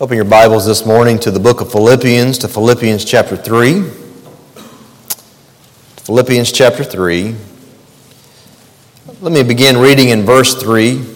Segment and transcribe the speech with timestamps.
[0.00, 3.82] Open your Bibles this morning to the book of Philippians, to Philippians chapter 3.
[6.04, 7.34] Philippians chapter 3.
[9.20, 10.98] Let me begin reading in verse 3.
[10.98, 11.06] And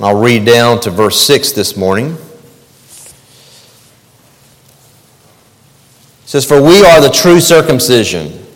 [0.00, 2.12] I'll read down to verse 6 this morning.
[2.12, 2.18] It
[6.26, 8.46] says, For we are the true circumcision,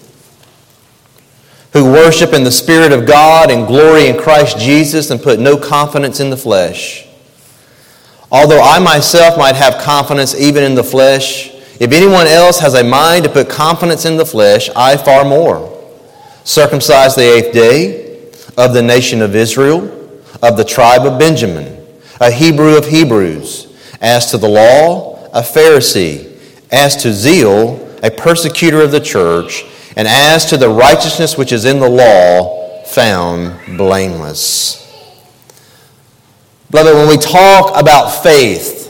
[1.73, 5.57] who worship in the Spirit of God and glory in Christ Jesus and put no
[5.57, 7.09] confidence in the flesh
[8.33, 12.83] Although I myself might have confidence even in the flesh, if anyone else has a
[12.83, 15.69] mind to put confidence in the flesh, I far more.
[16.43, 18.03] Circumcised the eighth day,
[18.57, 19.83] of the nation of Israel,
[20.43, 21.87] of the tribe of Benjamin,
[22.21, 23.69] a Hebrew of Hebrews,
[24.01, 26.33] as to the law, a Pharisee,
[26.71, 29.65] as to zeal, a persecutor of the church,
[29.97, 34.82] and as to the righteousness which is in the law, found blameless.
[36.73, 38.89] Beloved, when we talk about faith,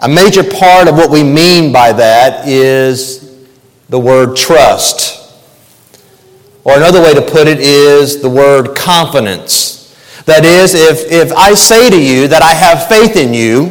[0.00, 3.48] a major part of what we mean by that is
[3.88, 5.20] the word trust.
[6.62, 9.92] Or another way to put it is the word confidence.
[10.26, 13.66] That is, if, if I say to you that I have faith in you,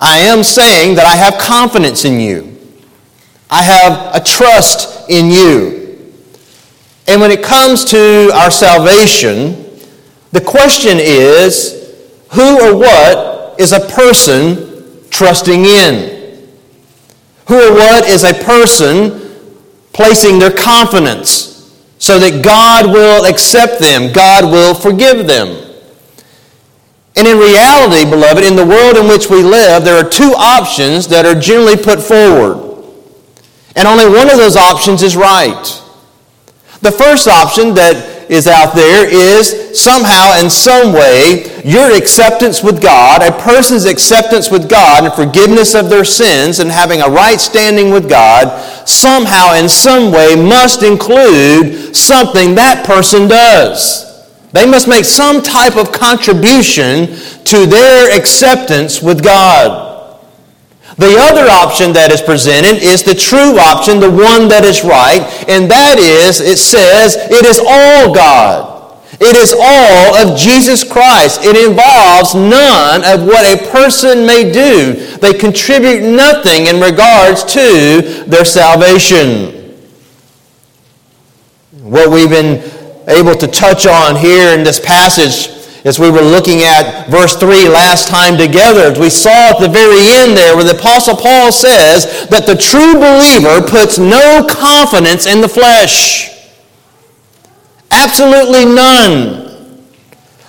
[0.00, 2.60] I am saying that I have confidence in you.
[3.50, 6.12] I have a trust in you.
[7.08, 9.65] And when it comes to our salvation,
[10.36, 11.96] the question is
[12.32, 16.46] who or what is a person trusting in?
[17.46, 19.18] Who or what is a person
[19.94, 25.48] placing their confidence so that God will accept them, God will forgive them?
[27.16, 31.08] And in reality, beloved, in the world in which we live, there are two options
[31.08, 32.84] that are generally put forward.
[33.74, 35.82] And only one of those options is right.
[36.82, 42.82] The first option that is out there is somehow, in some way, your acceptance with
[42.82, 47.40] God, a person's acceptance with God and forgiveness of their sins and having a right
[47.40, 54.06] standing with God, somehow, in some way, must include something that person does.
[54.52, 57.06] They must make some type of contribution
[57.44, 59.85] to their acceptance with God.
[60.98, 65.20] The other option that is presented is the true option, the one that is right,
[65.44, 68.76] and that is, it says, it is all God.
[69.20, 71.40] It is all of Jesus Christ.
[71.44, 74.94] It involves none of what a person may do.
[75.18, 79.52] They contribute nothing in regards to their salvation.
[81.80, 82.64] What we've been
[83.08, 85.52] able to touch on here in this passage
[85.86, 90.02] as we were looking at verse 3 last time together, we saw at the very
[90.18, 95.40] end there where the Apostle Paul says that the true believer puts no confidence in
[95.40, 96.34] the flesh.
[97.92, 99.46] Absolutely none.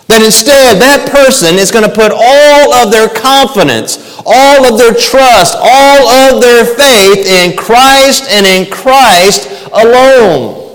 [0.10, 4.98] That instead, that person is going to put all of their confidence, all of their
[4.98, 10.66] trust, all of their faith in Christ and in Christ alone.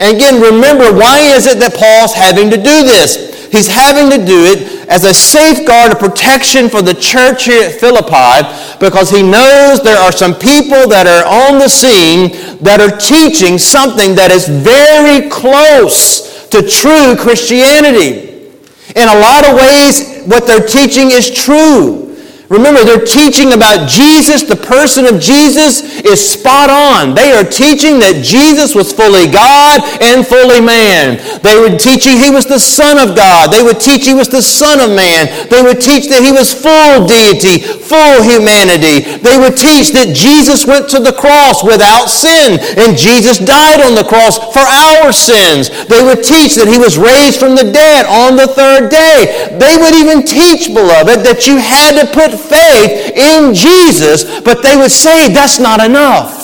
[0.00, 3.31] And again, remember, why is it that Paul's having to do this?
[3.52, 7.78] He's having to do it as a safeguard, a protection for the church here at
[7.78, 8.48] Philippi
[8.80, 12.32] because he knows there are some people that are on the scene
[12.64, 18.48] that are teaching something that is very close to true Christianity.
[18.96, 22.11] In a lot of ways, what they're teaching is true.
[22.52, 24.44] Remember, they're teaching about Jesus.
[24.44, 27.16] The person of Jesus is spot on.
[27.16, 31.16] They are teaching that Jesus was fully God and fully man.
[31.40, 33.48] They were teaching he was the Son of God.
[33.48, 35.32] They would teach he was the Son of man.
[35.48, 39.16] They would teach that he was full deity, full humanity.
[39.24, 43.96] They would teach that Jesus went to the cross without sin and Jesus died on
[43.96, 45.72] the cross for our sins.
[45.88, 49.56] They would teach that he was raised from the dead on the third day.
[49.56, 54.76] They would even teach, beloved, that you had to put faith in Jesus, but they
[54.76, 56.41] would say that's not enough.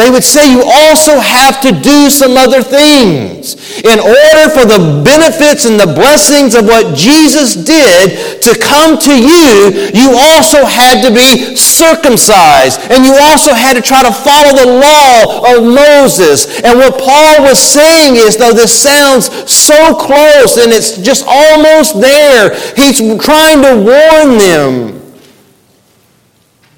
[0.00, 3.52] They would say you also have to do some other things.
[3.84, 9.12] In order for the benefits and the blessings of what Jesus did to come to
[9.12, 12.80] you, you also had to be circumcised.
[12.90, 16.64] And you also had to try to follow the law of Moses.
[16.64, 22.00] And what Paul was saying is, though this sounds so close and it's just almost
[22.00, 25.12] there, he's trying to warn them.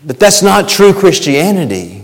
[0.05, 2.02] But that's not true Christianity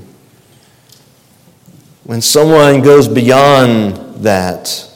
[2.09, 3.95] when someone goes beyond
[4.25, 4.91] that.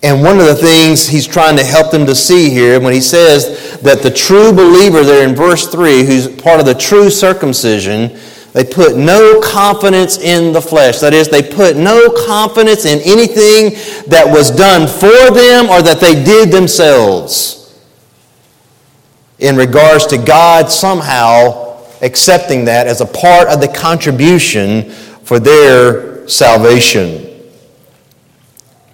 [0.00, 3.00] And one of the things he's trying to help them to see here, when he
[3.00, 8.16] says that the true believer there in verse 3, who's part of the true circumcision,
[8.52, 11.00] they put no confidence in the flesh.
[11.00, 13.70] That is, they put no confidence in anything
[14.08, 17.58] that was done for them or that they did themselves.
[19.40, 24.92] in regards to God somehow accepting that as a part of the contribution
[25.32, 27.26] for their salvation.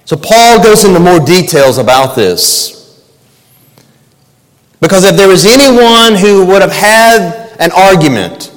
[0.05, 3.03] So Paul goes into more details about this.
[4.81, 8.53] Because if there was anyone who would have had an argument,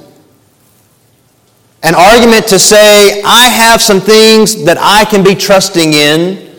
[1.81, 6.53] an argument to say, I have some things that I can be trusting in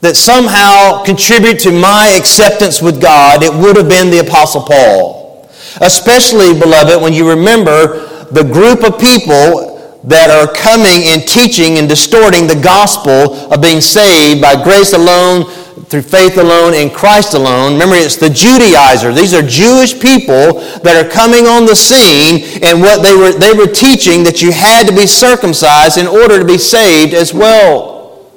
[0.00, 5.46] that somehow contribute to my acceptance with God, it would have been the Apostle Paul.
[5.82, 9.73] Especially, beloved, when you remember the group of people
[10.04, 15.44] that are coming and teaching and distorting the gospel of being saved by grace alone,
[15.84, 17.74] through faith alone in Christ alone.
[17.74, 19.14] Remember, it's the Judaizer.
[19.14, 23.52] These are Jewish people that are coming on the scene, and what they were, they
[23.52, 28.30] were teaching that you had to be circumcised in order to be saved as well.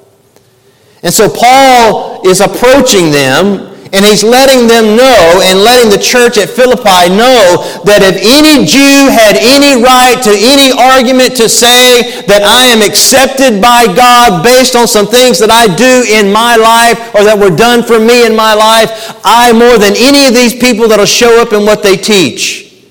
[1.02, 6.36] And so Paul is approaching them and he's letting them know and letting the church
[6.36, 12.20] at Philippi know that if any Jew had any right to any argument to say
[12.28, 16.56] that I am accepted by God based on some things that I do in my
[16.56, 18.92] life or that were done for me in my life,
[19.24, 22.84] I more than any of these people that'll show up in what they teach.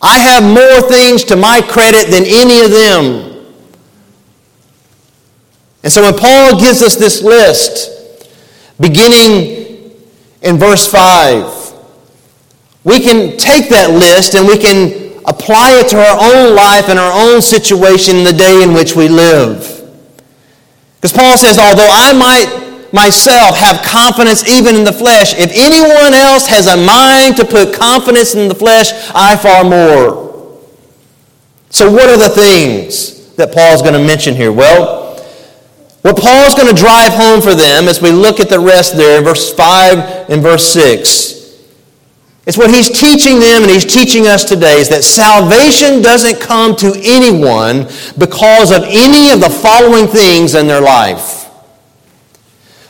[0.00, 3.34] I have more things to my credit than any of them.
[5.82, 7.90] And so when Paul gives us this list,
[8.78, 9.63] beginning
[10.44, 11.72] in verse 5.
[12.84, 16.98] We can take that list and we can apply it to our own life and
[16.98, 19.64] our own situation in the day in which we live.
[20.96, 26.12] Because Paul says, although I might myself have confidence even in the flesh, if anyone
[26.14, 30.60] else has a mind to put confidence in the flesh, I far more.
[31.70, 34.52] So, what are the things that Paul's going to mention here?
[34.52, 35.03] Well,
[36.04, 39.16] what Paul's going to drive home for them as we look at the rest there
[39.16, 41.64] in verse 5 and verse 6.
[42.44, 46.76] It's what he's teaching them and he's teaching us today is that salvation doesn't come
[46.76, 51.48] to anyone because of any of the following things in their life.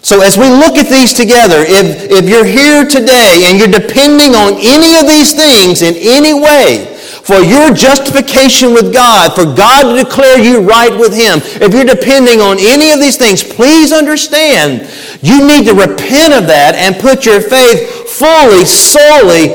[0.02, 4.34] So as we look at these together, if, if you're here today and you're depending
[4.34, 6.93] on any of these things in any way,
[7.24, 11.40] for your justification with God, for God to declare you right with Him.
[11.42, 14.86] If you're depending on any of these things, please understand
[15.22, 19.54] you need to repent of that and put your faith fully, solely,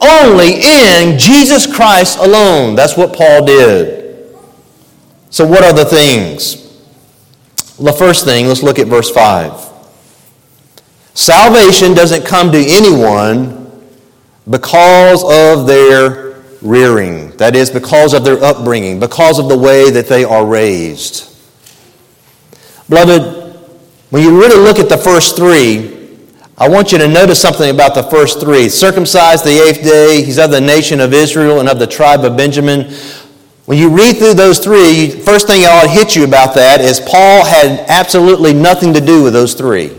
[0.00, 2.74] only in Jesus Christ alone.
[2.74, 4.26] That's what Paul did.
[5.28, 6.62] So, what are the things?
[7.78, 9.68] The first thing, let's look at verse 5.
[11.12, 13.70] Salvation doesn't come to anyone
[14.48, 16.31] because of their
[16.62, 17.30] rearing.
[17.36, 21.28] That is, because of their upbringing, because of the way that they are raised.
[22.88, 23.56] Beloved,
[24.10, 26.18] when you really look at the first three,
[26.58, 28.68] I want you to notice something about the first three.
[28.68, 32.36] Circumcised the eighth day, he's of the nation of Israel and of the tribe of
[32.36, 32.92] Benjamin.
[33.64, 37.44] When you read through those three, first thing I'll hit you about that is Paul
[37.44, 39.96] had absolutely nothing to do with those three.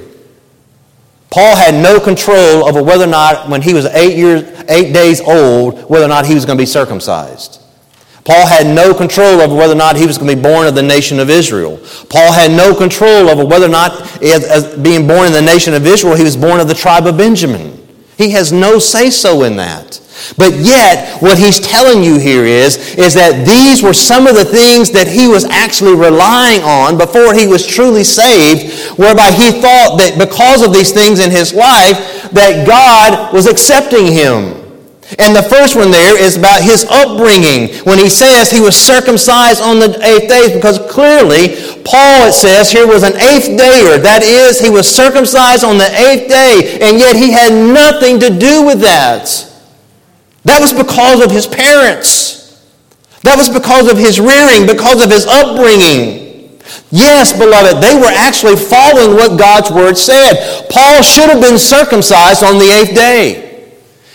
[1.33, 5.19] Paul had no control over whether or not, when he was eight, years, eight days
[5.19, 7.59] old, whether or not he was going to be circumcised.
[8.23, 10.75] Paul had no control over whether or not he was going to be born of
[10.75, 11.79] the nation of Israel.
[12.07, 15.73] Paul had no control over whether or not, as, as being born in the nation
[15.73, 17.83] of Israel, he was born of the tribe of Benjamin.
[18.15, 19.99] He has no say so in that.
[20.37, 24.45] But yet, what he's telling you here is, is that these were some of the
[24.45, 29.97] things that he was actually relying on before he was truly saved, whereby he thought
[29.99, 34.59] that because of these things in his life, that God was accepting him.
[35.19, 39.61] And the first one there is about his upbringing when he says he was circumcised
[39.61, 41.53] on the eighth day, because clearly,
[41.83, 44.01] Paul, it says here, was an eighth dayer.
[44.01, 48.29] That is, he was circumcised on the eighth day, and yet he had nothing to
[48.31, 49.52] do with that.
[50.43, 52.61] That was because of his parents.
[53.23, 56.59] That was because of his rearing, because of his upbringing.
[56.91, 60.67] Yes, beloved, they were actually following what God's word said.
[60.69, 63.42] Paul should have been circumcised on the eighth day.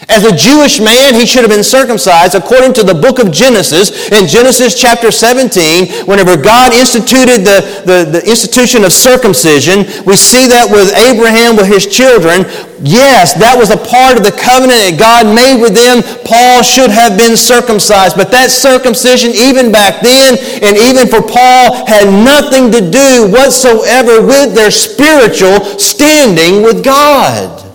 [0.09, 4.09] As a Jewish man, he should have been circumcised according to the book of Genesis.
[4.09, 10.49] In Genesis chapter 17, whenever God instituted the, the, the, institution of circumcision, we see
[10.49, 12.49] that with Abraham, with his children.
[12.81, 16.01] Yes, that was a part of the covenant that God made with them.
[16.25, 18.17] Paul should have been circumcised.
[18.17, 24.25] But that circumcision, even back then, and even for Paul, had nothing to do whatsoever
[24.25, 27.68] with their spiritual standing with God.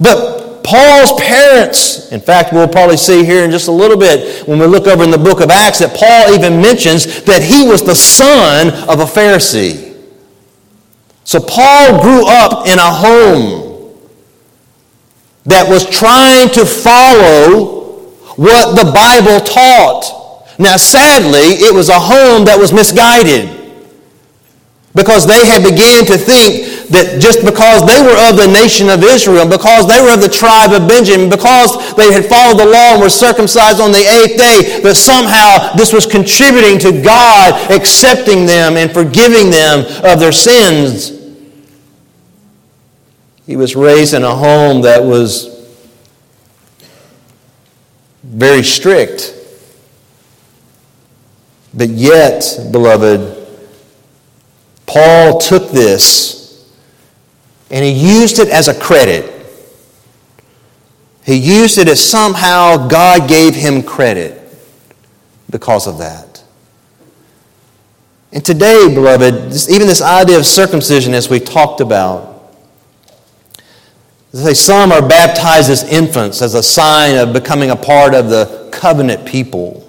[0.00, 4.58] But Paul's parents, in fact, we'll probably see here in just a little bit when
[4.58, 7.82] we look over in the book of Acts that Paul even mentions that he was
[7.82, 9.96] the son of a Pharisee.
[11.24, 13.94] So Paul grew up in a home
[15.44, 17.80] that was trying to follow
[18.36, 20.56] what the Bible taught.
[20.58, 23.59] Now, sadly, it was a home that was misguided
[24.94, 29.04] because they had began to think that just because they were of the nation of
[29.04, 32.98] Israel, because they were of the tribe of Benjamin, because they had followed the law
[32.98, 38.46] and were circumcised on the eighth day, that somehow this was contributing to God accepting
[38.46, 41.16] them and forgiving them of their sins.
[43.46, 45.46] He was raised in a home that was
[48.24, 49.34] very strict.
[51.72, 52.42] But yet,
[52.72, 53.39] beloved,
[54.90, 56.68] Paul took this
[57.70, 59.32] and he used it as a credit.
[61.24, 64.42] He used it as somehow God gave him credit
[65.48, 66.42] because of that.
[68.32, 72.52] And today, beloved, even this idea of circumcision, as we talked about,
[74.32, 78.68] say some are baptized as infants as a sign of becoming a part of the
[78.72, 79.88] covenant people.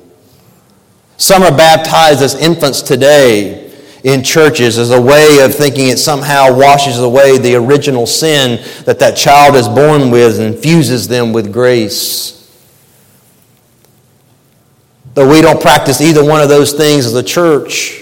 [1.18, 3.61] Some are baptized as infants today
[4.04, 9.00] in churches as a way of thinking it somehow washes away the original sin that
[9.00, 12.38] that child is born with and infuses them with grace.
[15.14, 18.02] Though we don't practice either one of those things as a church,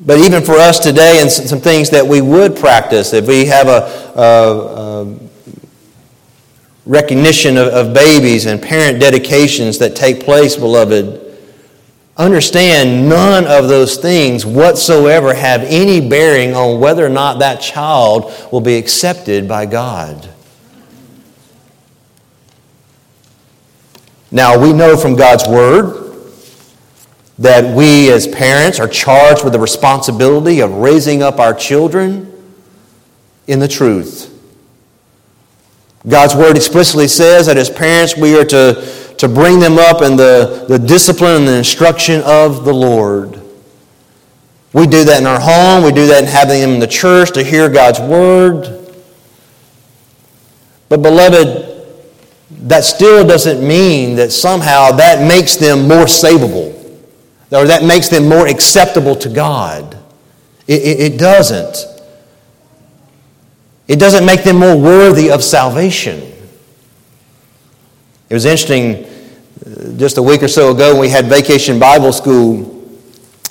[0.00, 3.66] but even for us today, and some things that we would practice, if we have
[3.66, 5.18] a, a, a
[6.86, 11.27] recognition of, of babies and parent dedications that take place, beloved,
[12.18, 18.32] Understand none of those things whatsoever have any bearing on whether or not that child
[18.50, 20.28] will be accepted by God.
[24.32, 26.06] Now, we know from God's Word
[27.38, 32.32] that we as parents are charged with the responsibility of raising up our children
[33.46, 34.34] in the truth.
[36.06, 40.16] God's Word explicitly says that as parents we are to to bring them up in
[40.16, 43.40] the, the discipline and the instruction of the Lord.
[44.72, 47.32] We do that in our home, we do that in having them in the church
[47.32, 48.74] to hear God's word.
[50.88, 51.86] But, beloved,
[52.68, 56.74] that still doesn't mean that somehow that makes them more savable
[57.50, 59.94] or that makes them more acceptable to God.
[60.66, 61.76] It, it, it doesn't.
[63.88, 66.32] It doesn't make them more worthy of salvation.
[68.30, 69.06] It was interesting
[69.96, 72.86] just a week or so ago when we had vacation Bible school.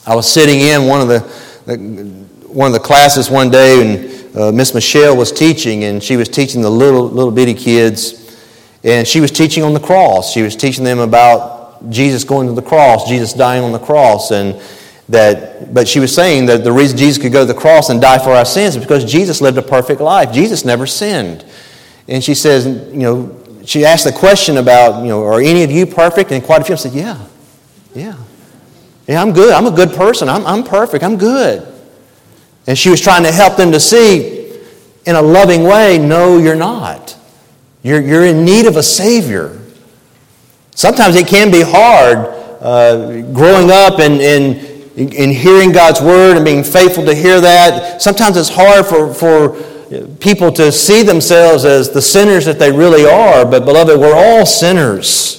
[0.05, 1.19] I was sitting in one of the,
[1.65, 1.77] the
[2.47, 6.29] one of the classes one day, and uh, Miss Michelle was teaching, and she was
[6.29, 8.39] teaching the little little bitty kids,
[8.83, 10.31] and she was teaching on the cross.
[10.31, 14.29] She was teaching them about Jesus going to the cross, Jesus dying on the cross,
[14.29, 14.61] and
[15.09, 15.73] that.
[15.73, 18.19] But she was saying that the reason Jesus could go to the cross and die
[18.19, 20.31] for our sins is because Jesus lived a perfect life.
[20.31, 21.43] Jesus never sinned,
[22.07, 23.36] and she says, you know,
[23.67, 26.31] she asked the question about, you know, are any of you perfect?
[26.31, 27.27] And quite a few of them said, yeah,
[27.93, 28.15] yeah.
[29.07, 29.53] Yeah, I'm good.
[29.53, 30.29] I'm a good person.
[30.29, 31.03] I'm, I'm perfect.
[31.03, 31.67] I'm good.
[32.65, 34.61] And she was trying to help them to see
[35.05, 37.17] in a loving way, no, you're not.
[37.83, 39.59] You're, you're in need of a Savior.
[40.71, 42.17] Sometimes it can be hard
[42.61, 44.55] uh, growing up and, and,
[44.97, 48.01] and hearing God's Word and being faithful to hear that.
[48.01, 49.61] Sometimes it's hard for, for
[50.19, 53.45] people to see themselves as the sinners that they really are.
[53.45, 55.37] But, beloved, we're all sinners.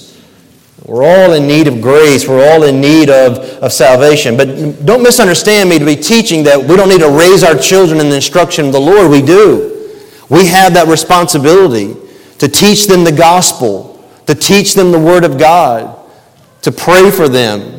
[0.85, 2.27] We're all in need of grace.
[2.27, 4.35] We're all in need of, of salvation.
[4.35, 7.99] But don't misunderstand me to be teaching that we don't need to raise our children
[7.99, 9.11] in the instruction of the Lord.
[9.11, 9.69] We do.
[10.29, 11.95] We have that responsibility
[12.39, 15.95] to teach them the gospel, to teach them the Word of God,
[16.63, 17.78] to pray for them,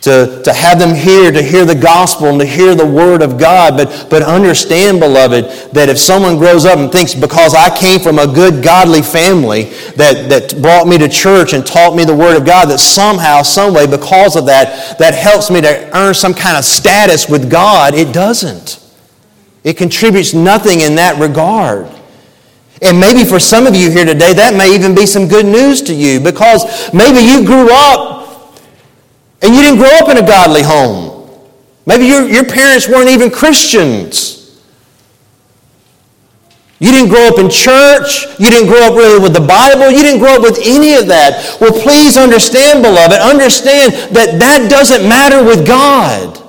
[0.00, 3.38] to, to have them here to hear the gospel and to hear the word of
[3.38, 3.76] God.
[3.76, 8.18] But, but understand, beloved, that if someone grows up and thinks because I came from
[8.18, 9.64] a good, godly family
[9.96, 13.42] that, that brought me to church and taught me the word of God, that somehow,
[13.42, 17.50] some way, because of that, that helps me to earn some kind of status with
[17.50, 18.84] God, it doesn't.
[19.64, 21.88] It contributes nothing in that regard.
[22.80, 25.82] And maybe for some of you here today, that may even be some good news
[25.82, 28.17] to you because maybe you grew up
[29.42, 31.30] and you didn't grow up in a godly home.
[31.86, 34.60] Maybe your, your parents weren't even Christians.
[36.80, 38.26] You didn't grow up in church.
[38.38, 39.90] You didn't grow up really with the Bible.
[39.90, 41.58] You didn't grow up with any of that.
[41.60, 46.47] Well, please understand, beloved, understand that that doesn't matter with God.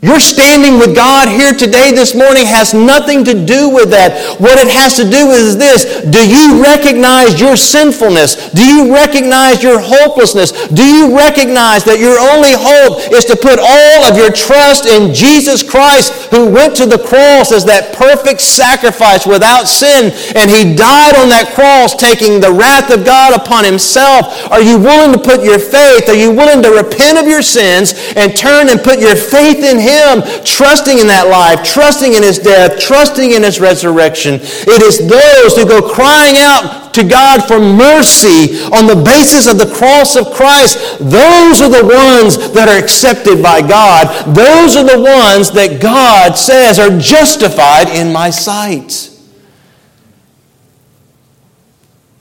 [0.00, 4.40] Your standing with God here today, this morning, has nothing to do with that.
[4.40, 6.00] What it has to do with is this.
[6.08, 8.48] Do you recognize your sinfulness?
[8.56, 10.56] Do you recognize your hopelessness?
[10.72, 15.12] Do you recognize that your only hope is to put all of your trust in
[15.12, 20.72] Jesus Christ, who went to the cross as that perfect sacrifice without sin, and he
[20.72, 24.48] died on that cross, taking the wrath of God upon himself?
[24.48, 26.08] Are you willing to put your faith?
[26.08, 29.76] Are you willing to repent of your sins and turn and put your faith in
[29.76, 29.89] him?
[29.90, 34.38] Him, trusting in that life, trusting in His death, trusting in His resurrection.
[34.40, 39.58] It is those who go crying out to God for mercy on the basis of
[39.58, 40.78] the cross of Christ.
[40.98, 44.06] Those are the ones that are accepted by God.
[44.34, 49.10] Those are the ones that God says are justified in my sight.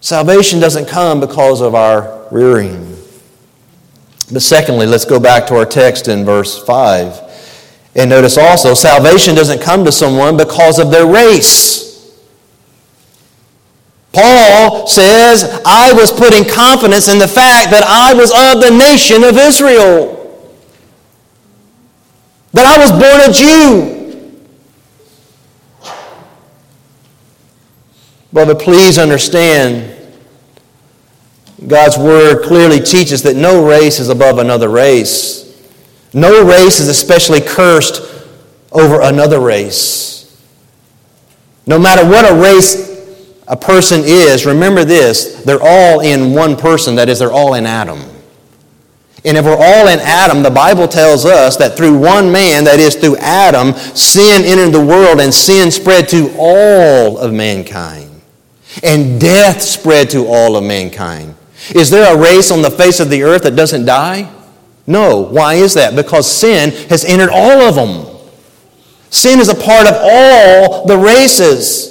[0.02, 2.96] Salvation doesn't come because of our rearing.
[4.32, 7.29] But secondly, let's go back to our text in verse 5.
[8.00, 12.18] And notice also, salvation doesn't come to someone because of their race.
[14.14, 19.26] Paul says, I was putting confidence in the fact that I was of the nation
[19.26, 20.16] of Israel,
[22.54, 23.98] that I was born a Jew.
[28.32, 29.94] Brother, please understand
[31.68, 35.49] God's Word clearly teaches that no race is above another race.
[36.14, 38.02] No race is especially cursed
[38.72, 40.20] over another race.
[41.66, 42.90] No matter what a race
[43.48, 47.66] a person is, remember this they're all in one person, that is, they're all in
[47.66, 48.00] Adam.
[49.26, 52.80] And if we're all in Adam, the Bible tells us that through one man, that
[52.80, 58.22] is, through Adam, sin entered the world and sin spread to all of mankind.
[58.82, 61.36] And death spread to all of mankind.
[61.76, 64.32] Is there a race on the face of the earth that doesn't die?
[64.90, 65.22] No.
[65.22, 65.96] Why is that?
[65.96, 68.08] Because sin has entered all of them.
[69.12, 71.90] Sin is a part of all the races.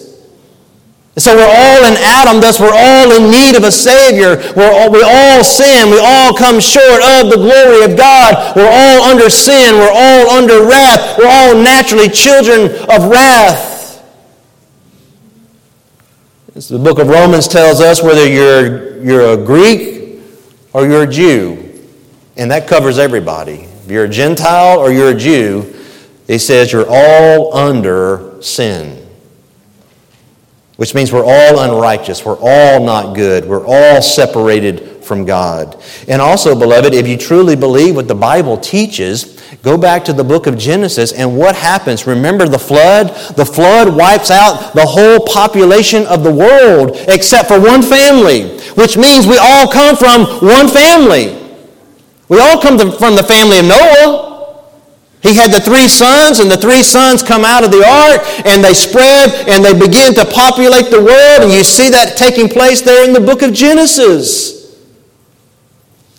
[1.17, 4.37] So we're all in Adam, thus we're all in need of a Savior.
[4.57, 5.91] We're all, we all sin.
[5.91, 8.57] We all come short of the glory of God.
[8.57, 9.77] We're all under sin.
[9.77, 11.19] We're all under wrath.
[11.19, 14.05] We're all naturally children of wrath.
[16.57, 20.21] As the book of Romans tells us, whether you're, you're a Greek
[20.73, 21.68] or you're a Jew,
[22.39, 23.67] and that covers everybody.
[23.85, 25.75] If you're a Gentile or you're a Jew,
[26.29, 29.05] he says you're all under sin.
[30.77, 32.25] Which means we're all unrighteous.
[32.25, 33.45] We're all not good.
[33.45, 35.83] We're all separated from God.
[36.07, 40.23] And also, beloved, if you truly believe what the Bible teaches, go back to the
[40.23, 42.07] book of Genesis and what happens?
[42.07, 43.09] Remember the flood?
[43.35, 48.97] The flood wipes out the whole population of the world except for one family, which
[48.97, 51.38] means we all come from one family.
[52.29, 54.29] We all come from the family of Noah.
[55.23, 58.63] He had the three sons, and the three sons come out of the ark, and
[58.63, 62.83] they spread, and they begin to populate the world, and you see that taking place
[62.83, 64.79] there in the book of Genesis.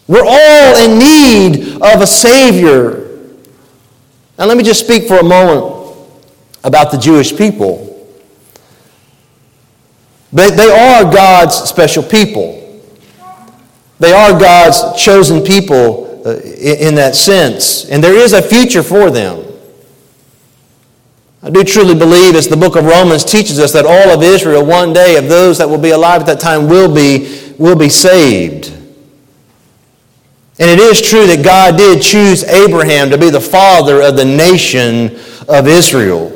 [0.08, 3.08] We're all in need of a Savior.
[4.38, 5.96] Now, let me just speak for a moment
[6.64, 7.86] about the Jewish people.
[10.34, 12.59] They, they are God's special people.
[14.00, 19.10] They are God's chosen people uh, in that sense, and there is a future for
[19.10, 19.46] them.
[21.42, 24.66] I do truly believe, as the book of Romans teaches us, that all of Israel,
[24.66, 27.88] one day, of those that will be alive at that time, will be, will be
[27.88, 28.68] saved.
[30.60, 34.26] And it is true that God did choose Abraham to be the father of the
[34.26, 36.28] nation of Israel.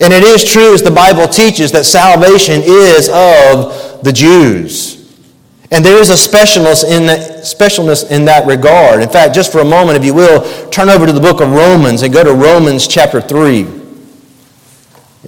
[0.00, 4.97] And it is true, as the Bible teaches, that salvation is of the Jews.
[5.70, 9.02] And there is a specialness in that, specialness in that regard.
[9.02, 11.52] In fact, just for a moment, if you will, turn over to the book of
[11.52, 13.60] Romans and go to Romans chapter 3.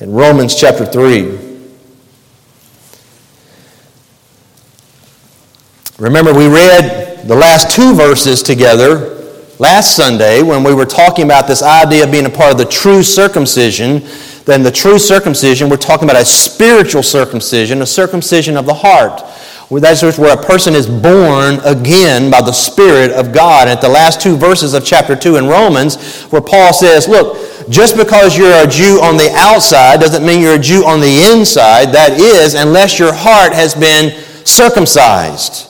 [0.01, 1.51] In Romans chapter 3.
[5.99, 9.19] Remember, we read the last two verses together
[9.59, 12.65] last Sunday when we were talking about this idea of being a part of the
[12.65, 14.03] true circumcision.
[14.47, 19.23] Then, the true circumcision, we're talking about a spiritual circumcision, a circumcision of the heart.
[19.79, 23.69] That's where a person is born again by the Spirit of God.
[23.69, 27.39] And at the last two verses of chapter 2 in Romans, where Paul says, Look,
[27.71, 31.31] just because you're a Jew on the outside doesn't mean you're a Jew on the
[31.33, 31.93] inside.
[31.93, 35.70] That is, unless your heart has been circumcised.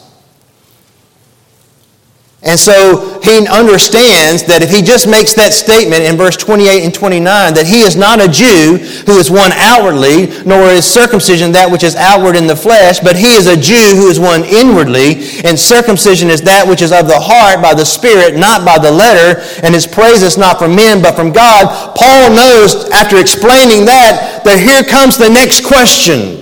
[2.43, 6.95] And so he understands that if he just makes that statement in verse 28 and
[6.95, 7.21] 29
[7.53, 11.85] that he is not a Jew who is one outwardly, nor is circumcision that which
[11.85, 15.53] is outward in the flesh, but he is a Jew who is one inwardly, and
[15.53, 19.45] circumcision is that which is of the heart by the Spirit, not by the letter,
[19.61, 21.69] and his praise is not from men but from God.
[21.93, 26.40] Paul knows after explaining that that here comes the next question.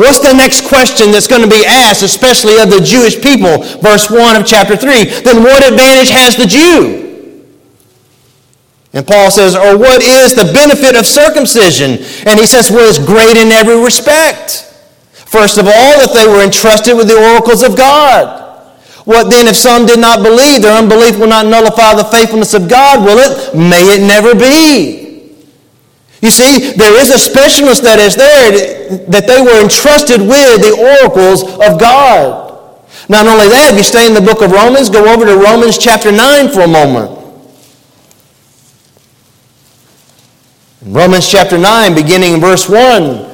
[0.00, 3.60] What's the next question that's going to be asked, especially of the Jewish people?
[3.84, 5.20] Verse 1 of chapter 3.
[5.20, 7.04] Then what advantage has the Jew?
[8.94, 12.00] And Paul says, or what is the benefit of circumcision?
[12.24, 14.72] And he says, well, it's great in every respect.
[15.12, 18.40] First of all, that they were entrusted with the oracles of God.
[19.04, 20.62] What then if some did not believe?
[20.62, 23.54] Their unbelief will not nullify the faithfulness of God, will it?
[23.54, 25.09] May it never be.
[26.22, 31.00] You see, there is a specialness that is there that they were entrusted with the
[31.00, 32.50] oracles of God.
[33.08, 35.78] Not only that, if you stay in the book of Romans, go over to Romans
[35.78, 37.18] chapter 9 for a moment.
[40.82, 43.30] In Romans chapter 9, beginning in verse 1,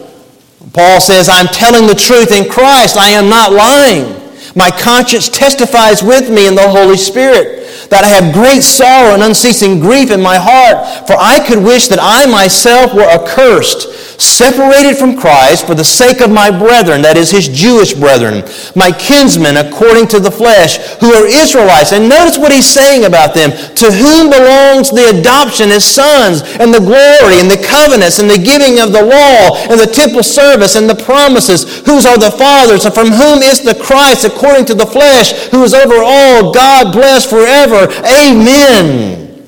[0.72, 2.96] Paul says, I'm telling the truth in Christ.
[2.96, 4.25] I am not lying.
[4.56, 9.22] My conscience testifies with me in the Holy Spirit that I have great sorrow and
[9.22, 14.96] unceasing grief in my heart, for I could wish that I myself were accursed, separated
[14.96, 18.42] from Christ for the sake of my brethren, that is, his Jewish brethren,
[18.74, 21.92] my kinsmen according to the flesh, who are Israelites.
[21.92, 23.52] And notice what he's saying about them.
[23.52, 28.40] To whom belongs the adoption as sons, and the glory, and the covenants, and the
[28.40, 32.88] giving of the law, and the temple service, and the promises, whose are the fathers,
[32.88, 36.92] and from whom is the Christ according to the flesh, who is over all, God
[36.92, 37.92] forever forever.
[38.06, 39.44] Amen.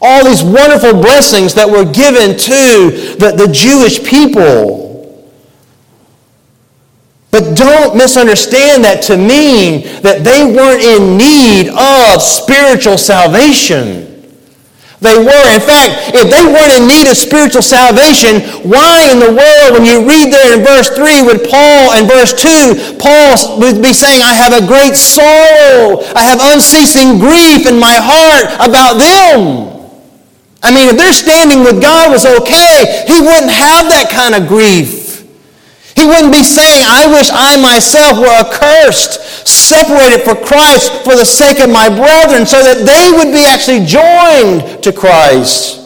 [0.00, 4.84] All these wonderful blessings that were given to the, the Jewish people.
[7.30, 14.13] But don't misunderstand that to mean that they weren't in need of spiritual salvation.
[15.04, 15.46] They were.
[15.52, 19.84] In fact, if they weren't in need of spiritual salvation, why in the world, when
[19.84, 24.24] you read there in verse 3 would Paul, and verse 2, Paul would be saying,
[24.24, 26.00] I have a great sorrow.
[26.16, 29.68] I have unceasing grief in my heart about them.
[30.64, 34.48] I mean, if their standing with God was okay, he wouldn't have that kind of
[34.48, 35.03] grief.
[35.96, 41.24] He wouldn't be saying, I wish I myself were accursed, separated for Christ for the
[41.24, 45.80] sake of my brethren, so that they would be actually joined to Christ.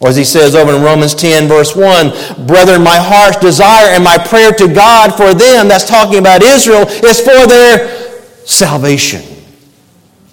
[0.00, 4.02] Or as he says over in Romans 10, verse 1, Brethren, my heart's desire and
[4.02, 8.12] my prayer to God for them, that's talking about Israel, is for their
[8.46, 9.22] salvation,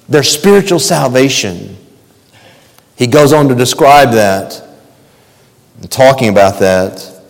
[0.07, 1.77] their spiritual salvation.
[2.95, 4.61] He goes on to describe that,
[5.89, 7.21] talking about that,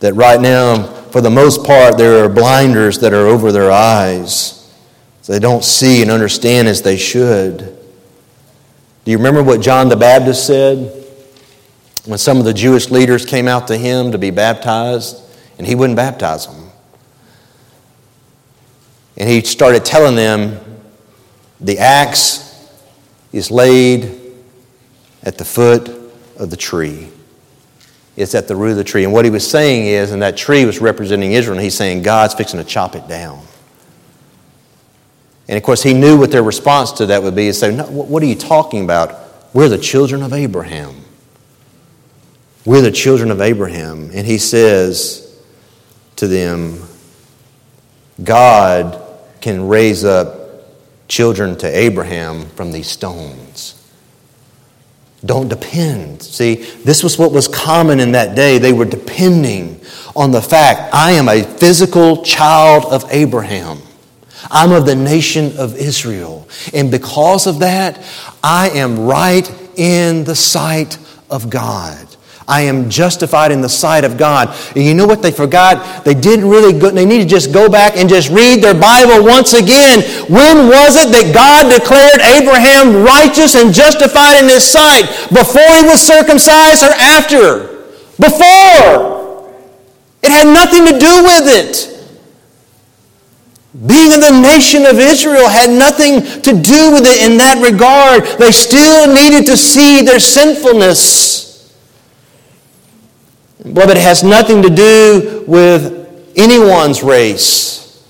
[0.00, 4.54] that right now, for the most part, there are blinders that are over their eyes.
[5.22, 7.58] So they don't see and understand as they should.
[9.04, 11.04] Do you remember what John the Baptist said
[12.04, 15.22] when some of the Jewish leaders came out to him to be baptized
[15.58, 16.70] and he wouldn't baptize them?
[19.16, 20.60] And he started telling them
[21.60, 22.68] the axe
[23.32, 24.18] is laid
[25.22, 25.88] at the foot
[26.36, 27.10] of the tree.
[28.18, 29.04] It's at the root of the tree.
[29.04, 32.02] And what he was saying is, and that tree was representing Israel, and he's saying,
[32.02, 33.44] God's fixing to chop it down.
[35.46, 37.46] And of course, he knew what their response to that would be.
[37.46, 39.54] He'd say, no, What are you talking about?
[39.54, 40.96] We're the children of Abraham.
[42.64, 44.10] We're the children of Abraham.
[44.12, 45.40] And he says
[46.16, 46.82] to them,
[48.22, 49.00] God
[49.40, 50.66] can raise up
[51.06, 53.47] children to Abraham from these stones.
[55.24, 56.22] Don't depend.
[56.22, 58.58] See, this was what was common in that day.
[58.58, 59.80] They were depending
[60.14, 63.78] on the fact I am a physical child of Abraham.
[64.50, 66.48] I'm of the nation of Israel.
[66.72, 68.04] And because of that,
[68.42, 70.98] I am right in the sight
[71.30, 72.07] of God.
[72.48, 74.56] I am justified in the sight of God.
[74.74, 76.02] And you know what they forgot?
[76.02, 79.22] They didn't really go, they need to just go back and just read their Bible
[79.22, 80.00] once again.
[80.32, 85.04] When was it that God declared Abraham righteous and justified in his sight?
[85.28, 87.84] Before he was circumcised or after?
[88.16, 89.52] Before.
[90.22, 91.98] It had nothing to do with it.
[93.86, 98.24] Being in the nation of Israel had nothing to do with it in that regard.
[98.38, 101.47] They still needed to see their sinfulness.
[103.72, 108.02] Beloved, it has nothing to do with anyone's race.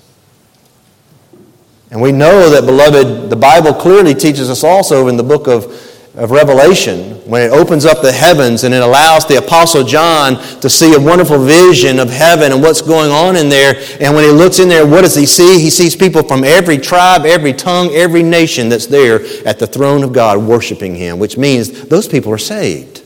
[1.91, 5.89] And we know that, beloved, the Bible clearly teaches us also in the book of
[6.19, 10.69] of Revelation, when it opens up the heavens and it allows the Apostle John to
[10.69, 13.75] see a wonderful vision of heaven and what's going on in there.
[14.01, 15.59] And when he looks in there, what does he see?
[15.61, 20.03] He sees people from every tribe, every tongue, every nation that's there at the throne
[20.03, 22.98] of God worshiping him, which means those people are saved.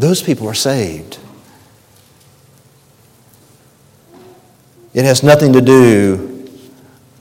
[0.00, 1.18] Those people are saved.
[4.94, 6.48] It has nothing to do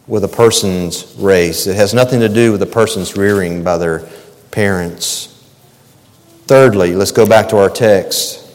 [0.07, 1.67] with a person's race.
[1.67, 4.07] It has nothing to do with a person's rearing by their
[4.51, 5.45] parents.
[6.45, 8.49] Thirdly, let's go back to our text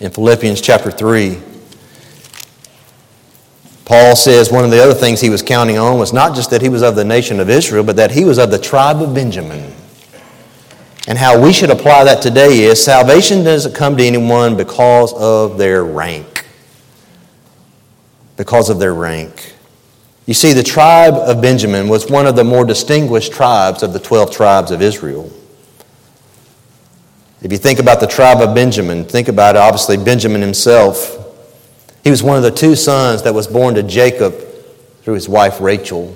[0.00, 1.40] in Philippians chapter 3.
[3.84, 6.60] Paul says one of the other things he was counting on was not just that
[6.60, 9.14] he was of the nation of Israel, but that he was of the tribe of
[9.14, 9.75] Benjamin.
[11.06, 15.56] And how we should apply that today is salvation doesn't come to anyone because of
[15.56, 16.44] their rank.
[18.36, 19.54] Because of their rank.
[20.26, 24.00] You see, the tribe of Benjamin was one of the more distinguished tribes of the
[24.00, 25.30] 12 tribes of Israel.
[27.40, 31.22] If you think about the tribe of Benjamin, think about it, obviously Benjamin himself.
[32.02, 34.34] He was one of the two sons that was born to Jacob
[35.02, 36.12] through his wife Rachel.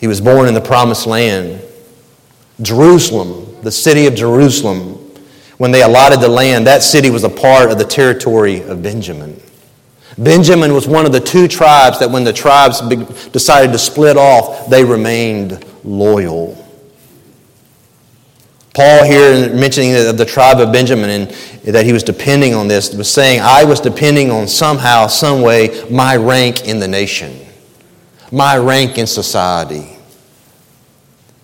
[0.00, 1.62] He was born in the promised land.
[2.62, 4.94] Jerusalem, the city of Jerusalem,
[5.58, 9.40] when they allotted the land, that city was a part of the territory of Benjamin.
[10.16, 12.80] Benjamin was one of the two tribes that when the tribes
[13.30, 16.56] decided to split off, they remained loyal.
[18.74, 21.30] Paul here mentioning the, tribe of Benjamin and
[21.74, 25.84] that he was depending on this was saying, I was depending on somehow, some way,
[25.90, 27.44] my rank in the nation,
[28.30, 29.97] my rank in society.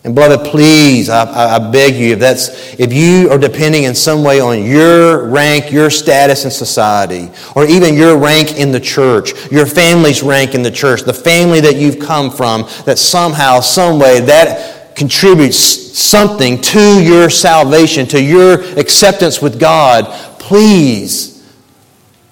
[0.04, 4.22] And brother, please, I, I, beg you, if that's if you are depending in some
[4.22, 9.50] way on your rank, your status in society, or even your rank in the church,
[9.50, 13.98] your family's rank in the church, the family that you've come from, that somehow, some
[13.98, 20.04] way, that contributes something to your salvation, to your acceptance with God,
[20.38, 21.50] please,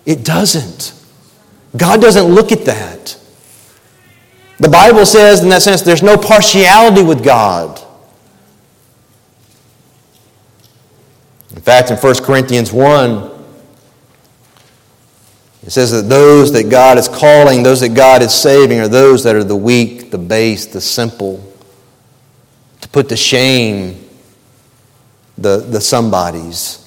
[0.05, 0.93] it doesn't.
[1.75, 3.19] God doesn't look at that.
[4.63, 7.83] The Bible says, in that sense, there's no partiality with God.
[11.51, 13.45] In fact, in 1 Corinthians 1,
[15.65, 19.25] it says that those that God is calling, those that God is saving, are those
[19.25, 21.45] that are the weak, the base, the simple,
[22.83, 24.09] to put to shame
[25.37, 26.82] the, the somebodies.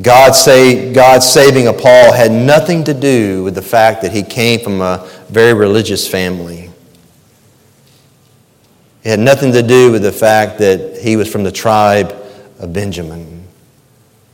[0.00, 4.22] God say, God's saving of Paul had nothing to do with the fact that he
[4.22, 6.70] came from a very religious family.
[9.02, 12.14] It had nothing to do with the fact that he was from the tribe
[12.60, 13.46] of Benjamin.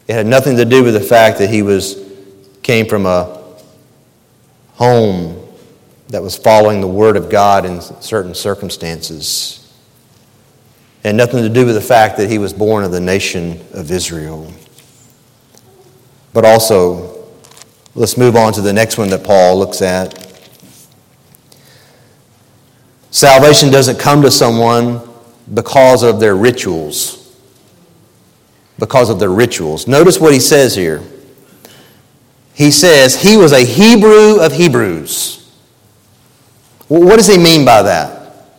[0.06, 1.98] It had nothing to do with the fact that he was,
[2.62, 3.42] came from a
[4.72, 5.48] home
[6.08, 9.72] that was following the Word of God in certain circumstances.
[11.02, 13.64] It had nothing to do with the fact that he was born of the nation
[13.72, 14.52] of Israel.
[16.34, 17.26] But also,
[17.94, 20.20] let's move on to the next one that Paul looks at.
[23.12, 25.00] Salvation doesn't come to someone
[25.54, 27.38] because of their rituals.
[28.80, 29.86] Because of their rituals.
[29.86, 31.00] Notice what he says here.
[32.52, 35.48] He says he was a Hebrew of Hebrews.
[36.88, 38.50] what does he mean by that?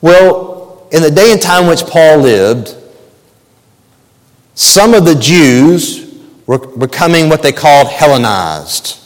[0.00, 2.76] Well, in the day and time which Paul lived,
[4.54, 6.02] some of the Jews
[6.46, 8.98] were becoming what they called Hellenized.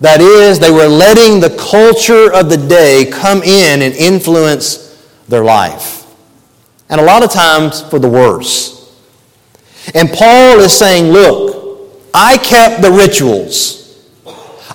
[0.00, 5.42] That is, they were letting the culture of the day come in and influence their
[5.42, 6.04] life.
[6.88, 8.94] And a lot of times for the worse.
[9.94, 13.76] And Paul is saying, look, I kept the rituals.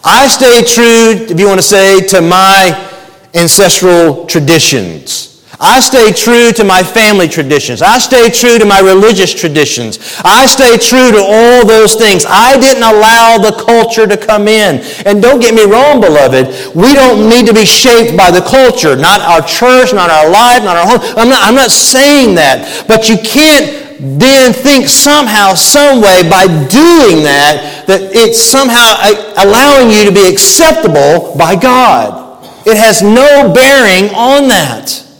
[0.04, 2.90] I stayed true, if you want to say, to my
[3.34, 5.31] ancestral traditions.
[5.62, 7.84] I stay true to my family traditions.
[7.84, 10.00] I stay true to my religious traditions.
[10.26, 12.26] I stay true to all those things.
[12.28, 14.82] I didn't allow the culture to come in.
[15.06, 18.96] And don't get me wrong, beloved, we don't need to be shaped by the culture.
[18.96, 21.02] Not our church, not our life, not our home.
[21.16, 22.86] I'm not, I'm not saying that.
[22.88, 29.46] But you can't then think somehow, some way, by doing that, that it's somehow uh,
[29.46, 32.18] allowing you to be acceptable by God.
[32.66, 35.11] It has no bearing on that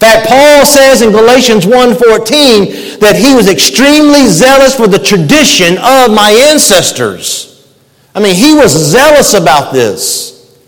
[0.00, 6.12] fact, Paul says in Galatians 1.14 that he was extremely zealous for the tradition of
[6.12, 7.76] my ancestors.
[8.14, 10.58] I mean, he was zealous about this.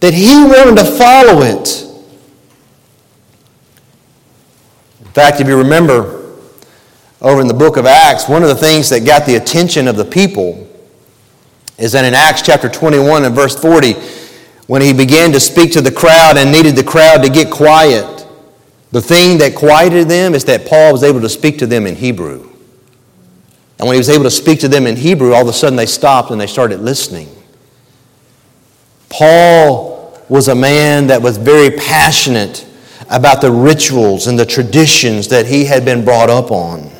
[0.00, 1.84] That he wanted to follow it.
[5.00, 6.18] In fact, if you remember
[7.20, 9.96] over in the book of Acts, one of the things that got the attention of
[9.96, 10.68] the people
[11.78, 13.94] is that in Acts chapter 21 and verse 40,
[14.68, 18.26] when he began to speak to the crowd and needed the crowd to get quiet,
[18.92, 21.96] the thing that quieted them is that Paul was able to speak to them in
[21.96, 22.42] Hebrew.
[23.78, 25.76] And when he was able to speak to them in Hebrew, all of a sudden
[25.76, 27.28] they stopped and they started listening.
[29.08, 32.66] Paul was a man that was very passionate
[33.08, 36.90] about the rituals and the traditions that he had been brought up on.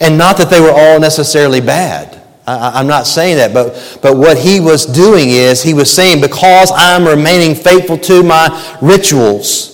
[0.00, 2.19] And not that they were all necessarily bad.
[2.58, 6.20] I, am not saying that, but, but what he was doing is he was saying,
[6.20, 9.70] because I'm remaining faithful to my rituals,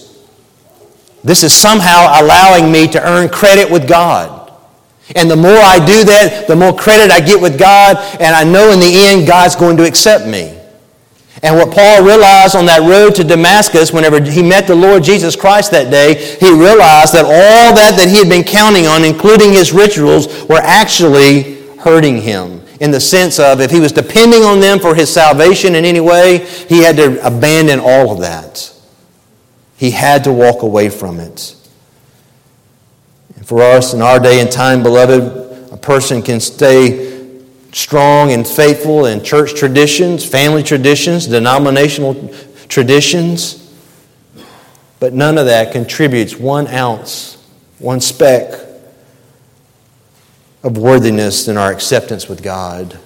[1.23, 4.53] this is somehow allowing me to earn credit with God.
[5.15, 8.43] And the more I do that, the more credit I get with God, and I
[8.45, 10.57] know in the end God's going to accept me.
[11.43, 15.37] And what Paul realized on that road to Damascus, whenever he met the Lord Jesus
[15.37, 19.53] Christ that day, he realized that all that that he had been counting on, including
[19.53, 22.56] his rituals, were actually hurting him.
[22.81, 26.01] In the sense of if he was depending on them for his salvation in any
[26.01, 28.73] way, he had to abandon all of that.
[29.77, 31.55] He had to walk away from it.
[33.37, 37.07] And for us in our day and time, beloved, a person can stay
[37.73, 42.31] strong and faithful in church traditions, family traditions, denominational
[42.69, 43.63] traditions,
[44.99, 47.35] but none of that contributes one ounce,
[47.79, 48.67] one speck
[50.67, 52.99] of worthiness in our acceptance with God.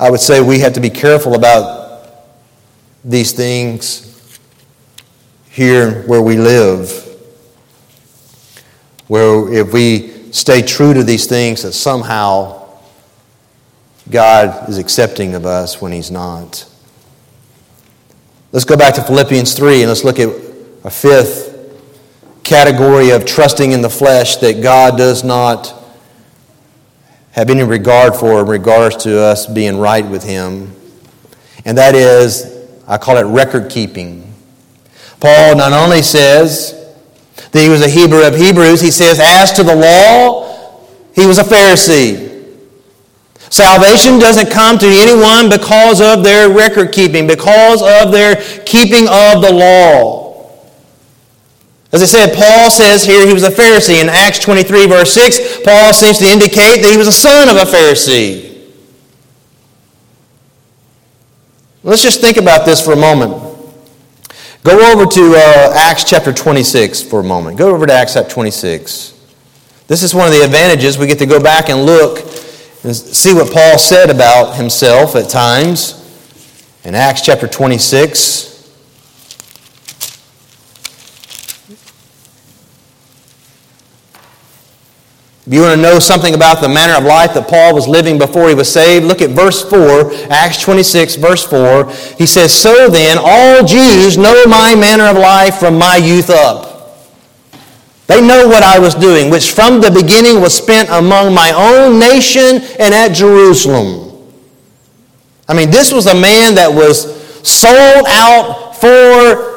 [0.00, 2.02] I would say we have to be careful about
[3.04, 4.40] these things
[5.48, 6.90] here where we live.
[9.06, 12.68] Where if we stay true to these things that somehow
[14.10, 16.68] God is accepting of us when He's not.
[18.50, 20.30] Let's go back to Philippians 3 and let's look at
[20.82, 21.49] a fifth
[22.50, 25.72] category of trusting in the flesh that God does not
[27.30, 30.74] have any regard for in regards to us being right with Him.
[31.64, 34.34] And that is, I call it record keeping.
[35.20, 36.72] Paul not only says,
[37.52, 38.80] that he was a Hebrew of Hebrews.
[38.80, 40.80] He says, as to the law,
[41.14, 42.28] he was a Pharisee.
[43.38, 49.40] Salvation doesn't come to anyone because of their record keeping, because of their keeping of
[49.40, 50.19] the law.
[51.92, 54.00] As I said, Paul says here he was a Pharisee.
[54.00, 57.56] In Acts 23, verse 6, Paul seems to indicate that he was a son of
[57.56, 58.50] a Pharisee.
[61.82, 63.32] Let's just think about this for a moment.
[64.62, 67.56] Go over to uh, Acts chapter 26 for a moment.
[67.56, 69.16] Go over to Acts chapter 26.
[69.88, 70.98] This is one of the advantages.
[70.98, 72.18] We get to go back and look
[72.84, 75.96] and see what Paul said about himself at times.
[76.84, 78.59] In Acts chapter 26,
[85.50, 88.18] If you want to know something about the manner of life that Paul was living
[88.18, 91.90] before he was saved, look at verse 4, Acts 26, verse 4.
[92.16, 97.02] He says, So then, all Jews know my manner of life from my youth up.
[98.06, 101.98] They know what I was doing, which from the beginning was spent among my own
[101.98, 104.30] nation and at Jerusalem.
[105.48, 109.49] I mean, this was a man that was sold out for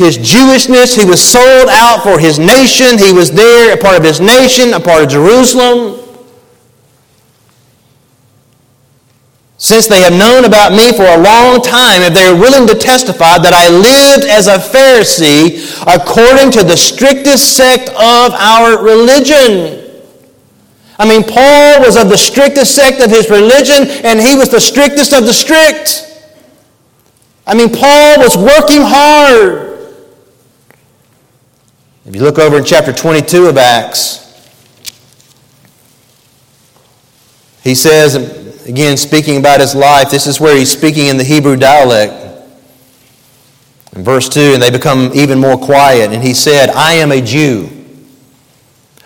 [0.00, 0.98] his Jewishness.
[0.98, 2.98] He was sold out for his nation.
[2.98, 6.00] He was there, a part of his nation, a part of Jerusalem.
[9.58, 12.74] Since they have known about me for a long time, if they are willing to
[12.74, 19.76] testify that I lived as a Pharisee according to the strictest sect of our religion.
[20.98, 24.60] I mean, Paul was of the strictest sect of his religion, and he was the
[24.60, 26.06] strictest of the strict.
[27.46, 29.69] I mean, Paul was working hard.
[32.06, 34.26] If you look over in chapter 22 of Acts,
[37.62, 41.56] he says, again, speaking about his life, this is where he's speaking in the Hebrew
[41.56, 42.14] dialect.
[43.94, 47.20] In verse 2, and they become even more quiet, and he said, I am a
[47.20, 47.68] Jew,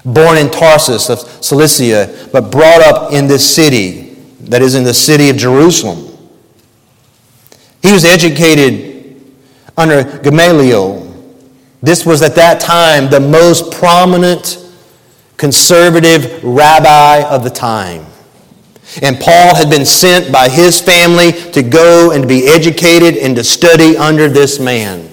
[0.04, 4.94] born in Tarsus of Cilicia, but brought up in this city, that is, in the
[4.94, 6.16] city of Jerusalem.
[7.82, 9.34] He was educated
[9.76, 11.03] under Gamaliel,
[11.84, 14.58] this was at that time the most prominent
[15.36, 18.06] conservative rabbi of the time.
[19.02, 23.44] And Paul had been sent by his family to go and be educated and to
[23.44, 25.10] study under this man.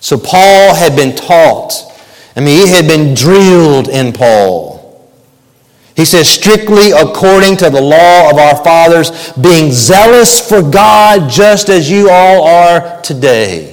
[0.00, 1.72] So Paul had been taught.
[2.34, 4.80] I mean, he had been drilled in Paul.
[5.94, 11.68] He says, strictly according to the law of our fathers, being zealous for God just
[11.68, 13.71] as you all are today.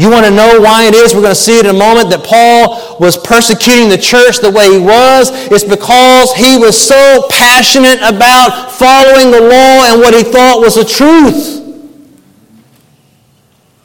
[0.00, 1.12] You want to know why it is?
[1.12, 4.50] We're going to see it in a moment that Paul was persecuting the church the
[4.50, 5.28] way he was.
[5.52, 10.76] It's because he was so passionate about following the law and what he thought was
[10.76, 11.60] the truth.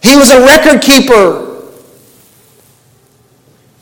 [0.02, 1.68] He was a record keeper.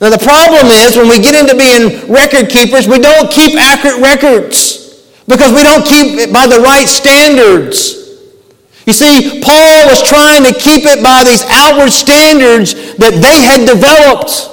[0.02, 4.02] Now, the problem is when we get into being record keepers, we don't keep accurate
[4.02, 8.03] records because we don't keep it by the right standards.
[8.86, 13.64] You see, Paul was trying to keep it by these outward standards that they had
[13.64, 14.52] developed.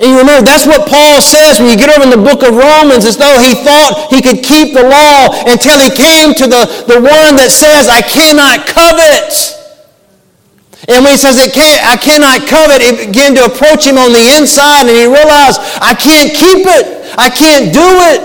[0.00, 2.56] And you remember, that's what Paul says when you get over in the book of
[2.56, 6.64] Romans, as though he thought he could keep the law until he came to the,
[6.88, 9.30] the one that says, I cannot covet.
[10.88, 14.10] And when he says, it can't, I cannot covet, it began to approach him on
[14.10, 17.14] the inside, and he realized, I can't keep it.
[17.20, 18.20] I can't do it.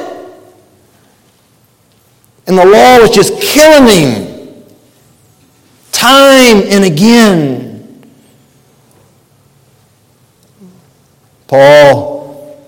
[2.47, 4.26] And the law was just killing him
[6.07, 8.13] time and again.
[11.47, 12.65] Paul,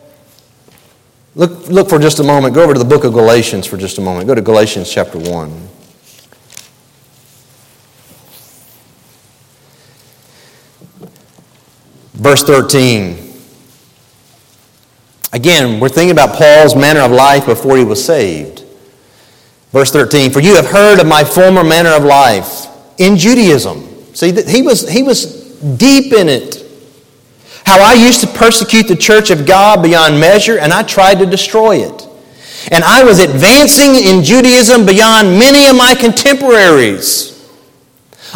[1.36, 2.54] look, look for just a moment.
[2.54, 4.28] Go over to the book of Galatians for just a moment.
[4.28, 5.68] Go to Galatians chapter 1.
[12.14, 13.26] Verse 13.
[15.32, 18.66] Again, we're thinking about Paul's manner of life before he was saved.
[19.72, 22.59] Verse 13, For you have heard of my former manner of life
[23.00, 23.84] in Judaism.
[24.14, 26.66] See, he was, he was deep in it.
[27.66, 31.26] How I used to persecute the church of God beyond measure, and I tried to
[31.26, 32.08] destroy it.
[32.72, 37.39] And I was advancing in Judaism beyond many of my contemporaries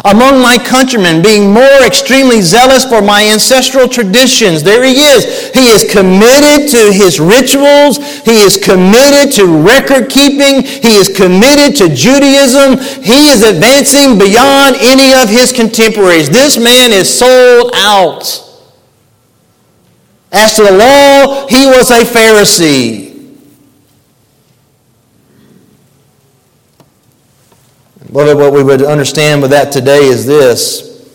[0.04, 4.62] among my countrymen, being more extremely zealous for my ancestral traditions.
[4.62, 5.52] There he is.
[5.54, 7.98] He is committed to his rituals.
[8.24, 10.62] He is committed to record keeping.
[10.64, 12.78] He is committed to Judaism.
[13.02, 16.28] He is advancing beyond any of his contemporaries.
[16.28, 18.40] This man is sold out.
[20.32, 23.13] As to the law, he was a Pharisee.
[28.14, 31.10] Beloved, what we would understand with that today is this.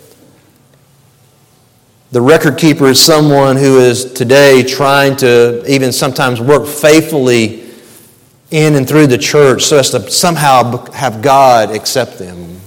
[2.12, 7.72] The record keeper is someone who is today trying to even sometimes work faithfully
[8.52, 12.60] in and through the church so as to somehow have God accept them.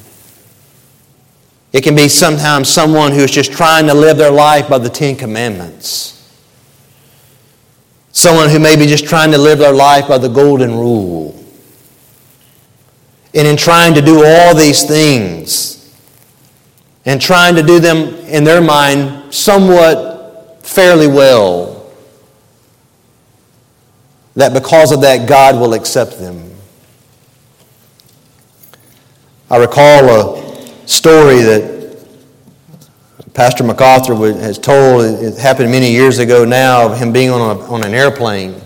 [1.75, 4.89] It can be sometimes someone who is just trying to live their life by the
[4.89, 6.09] Ten Commandments.
[8.13, 11.42] Someone who may be just trying to live their life by the Golden Rule.
[13.35, 15.79] And in trying to do all these things,
[17.05, 21.91] and trying to do them in their mind somewhat fairly well,
[24.35, 26.51] that because of that, God will accept them.
[29.51, 31.73] I recall a story that
[33.35, 35.05] Pastor MacArthur has told.
[35.05, 38.62] It happened many years ago now of him being on, a, on an airplane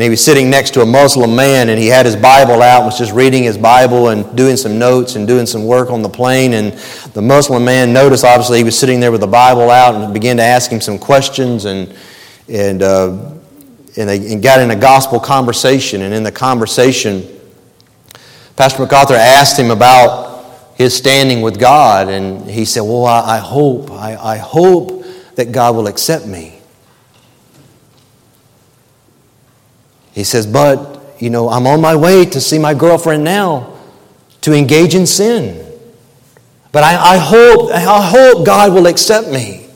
[0.00, 2.78] and he was sitting next to a Muslim man, and he had his Bible out,
[2.78, 6.00] and was just reading his Bible and doing some notes and doing some work on
[6.00, 6.54] the plane.
[6.54, 6.72] And
[7.12, 10.38] the Muslim man noticed, obviously, he was sitting there with the Bible out and began
[10.38, 11.94] to ask him some questions and,
[12.48, 13.10] and, uh,
[13.98, 16.00] and they and got in a gospel conversation.
[16.00, 17.22] And in the conversation,
[18.56, 23.38] Pastor MacArthur asked him about his standing with God, and he said, Well, I, I
[23.38, 26.59] hope, I, I hope that God will accept me.
[30.12, 33.76] He says, But, you know, I'm on my way to see my girlfriend now
[34.42, 35.66] to engage in sin.
[36.72, 39.66] But I, I, hope, I hope God will accept me.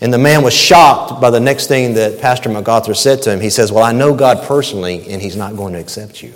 [0.00, 3.40] And the man was shocked by the next thing that Pastor MacArthur said to him.
[3.40, 6.34] He says, Well, I know God personally, and He's not going to accept you.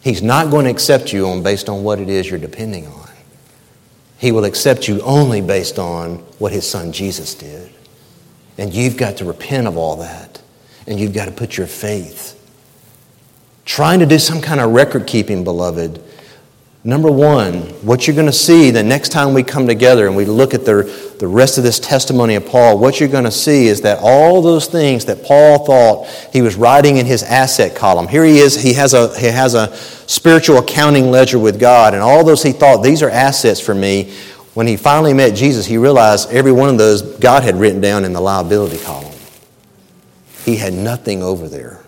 [0.00, 3.08] He's not going to accept you on based on what it is you're depending on.
[4.18, 7.72] He will accept you only based on what His Son Jesus did.
[8.56, 10.40] And you've got to repent of all that
[10.88, 12.34] and you've got to put your faith.
[13.66, 16.02] Trying to do some kind of record keeping, beloved.
[16.82, 20.24] Number one, what you're going to see the next time we come together and we
[20.24, 23.66] look at the, the rest of this testimony of Paul, what you're going to see
[23.66, 28.08] is that all those things that Paul thought he was writing in his asset column,
[28.08, 32.02] here he is, he has a, he has a spiritual accounting ledger with God, and
[32.02, 34.14] all those he thought, these are assets for me.
[34.54, 38.04] When he finally met Jesus, he realized every one of those God had written down
[38.04, 39.07] in the liability column.
[40.48, 41.78] He had nothing over there.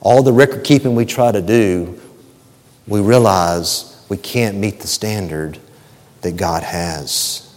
[0.00, 2.00] All the record keeping we try to do,
[2.86, 5.58] we realize we can't meet the standard
[6.20, 7.52] that God has.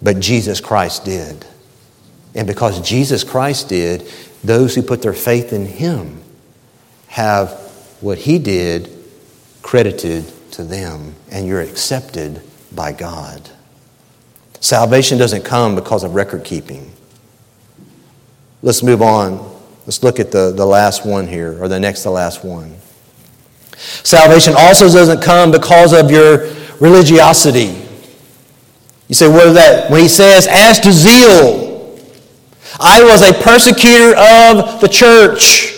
[0.00, 1.44] But Jesus Christ did.
[2.34, 4.10] And because Jesus Christ did,
[4.42, 6.22] those who put their faith in Him
[7.08, 7.50] have
[8.00, 8.88] what He did
[9.60, 12.40] credited to them, and you're accepted
[12.74, 13.50] by God.
[14.60, 16.90] Salvation doesn't come because of record keeping.
[18.62, 19.56] Let's move on.
[19.86, 22.74] Let's look at the, the last one here, or the next to last one.
[23.76, 27.86] Salvation also doesn't come because of your religiosity.
[29.08, 29.90] You say, what is that?
[29.90, 31.98] When he says, as to zeal,
[32.80, 35.74] I was a persecutor of the church.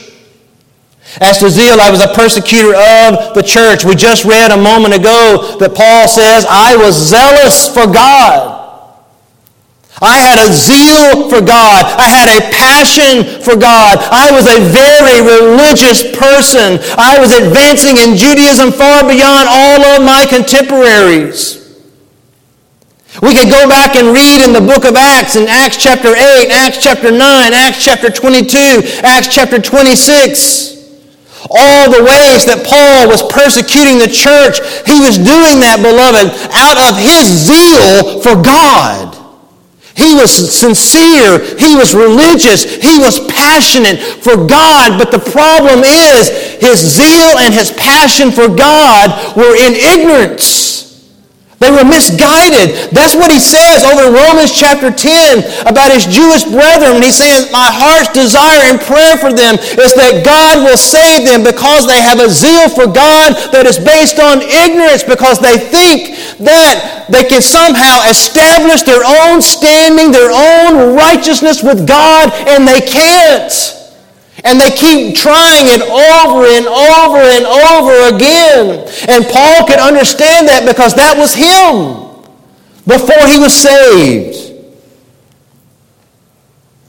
[1.20, 3.84] As to zeal, I was a persecutor of the church.
[3.84, 8.49] We just read a moment ago that Paul says, I was zealous for God.
[10.00, 11.84] I had a zeal for God.
[12.00, 14.00] I had a passion for God.
[14.00, 16.80] I was a very religious person.
[16.96, 21.60] I was advancing in Judaism far beyond all of my contemporaries.
[23.20, 26.48] We could go back and read in the book of Acts, in Acts chapter 8,
[26.48, 27.20] Acts chapter 9,
[27.52, 30.80] Acts chapter 22, Acts chapter 26.
[31.50, 36.78] All the ways that Paul was persecuting the church, he was doing that, beloved, out
[36.88, 39.19] of his zeal for God.
[39.96, 41.38] He was sincere.
[41.58, 42.64] He was religious.
[42.64, 44.98] He was passionate for God.
[44.98, 46.30] But the problem is
[46.60, 50.89] his zeal and his passion for God were in ignorance.
[51.60, 52.88] They were misguided.
[52.88, 57.04] That's what he says over in Romans chapter 10 about his Jewish brethren.
[57.04, 61.44] He's saying, My heart's desire and prayer for them is that God will save them
[61.44, 66.16] because they have a zeal for God that is based on ignorance, because they think
[66.40, 72.80] that they can somehow establish their own standing, their own righteousness with God, and they
[72.80, 73.79] can't.
[74.44, 78.88] And they keep trying it over and over and over again.
[79.08, 82.08] And Paul could understand that because that was him
[82.86, 84.50] before he was saved.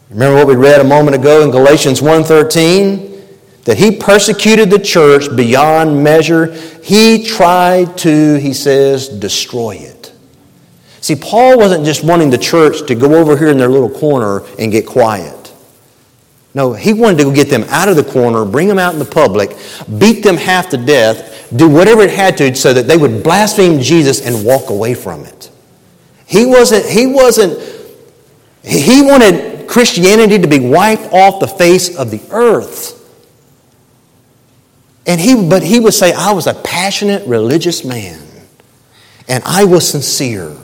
[0.09, 3.11] Remember what we read a moment ago in Galatians 1:13
[3.63, 6.51] that he persecuted the church beyond measure.
[6.83, 10.11] He tried to, he says, destroy it.
[10.99, 14.43] See, Paul wasn't just wanting the church to go over here in their little corner
[14.59, 15.40] and get quiet.
[16.53, 19.05] No, he wanted to get them out of the corner, bring them out in the
[19.05, 19.55] public,
[19.97, 23.79] beat them half to death, do whatever it had to so that they would blaspheme
[23.79, 25.49] Jesus and walk away from it.
[26.25, 27.57] He wasn't, he wasn't,
[28.63, 32.97] he wanted Christianity to be wiped off the face of the earth.
[35.07, 38.21] And he, but he would say, I was a passionate religious man,
[39.27, 40.55] and I was sincere.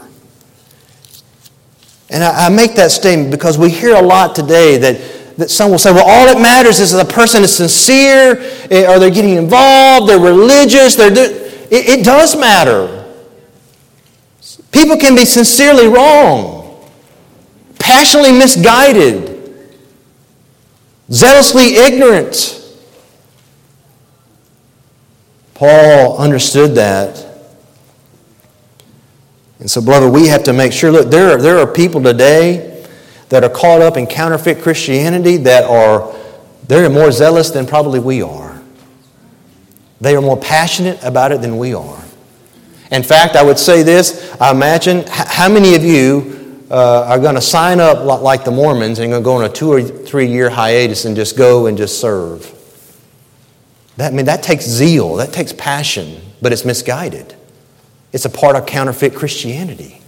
[2.09, 5.71] And I, I make that statement because we hear a lot today that that some
[5.71, 8.37] will say, well, all that matters is that the person is sincere,
[8.71, 11.11] eh, or they're getting involved, they're religious, they're
[11.69, 13.05] it, it does matter.
[14.71, 16.85] People can be sincerely wrong,
[17.79, 19.65] passionately misguided,
[21.11, 22.53] zealously ignorant.
[25.53, 27.25] Paul understood that.
[29.59, 32.76] And so, brother, we have to make sure look, there are, there are people today
[33.29, 36.15] that are caught up in counterfeit Christianity that are
[36.67, 38.61] they're more zealous than probably we are.
[40.01, 42.03] They are more passionate about it than we are.
[42.91, 47.35] In fact, I would say this I imagine how many of you uh, are going
[47.35, 50.27] to sign up like the Mormons and going to go on a two or three
[50.27, 52.53] year hiatus and just go and just serve?
[53.97, 57.35] That, I mean, that takes zeal, that takes passion, but it's misguided.
[58.13, 60.01] It's a part of counterfeit Christianity.